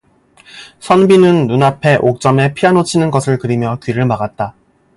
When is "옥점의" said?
2.01-2.55